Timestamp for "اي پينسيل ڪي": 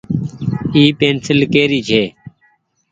0.75-1.63